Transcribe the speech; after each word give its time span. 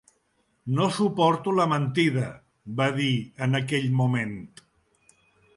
No 0.77 0.87
suporto 0.95 1.53
la 1.59 1.67
mentida, 1.75 2.25
va 2.81 2.89
dir 2.97 3.13
en 3.47 3.61
aquell 3.63 3.89
moment. 4.03 4.37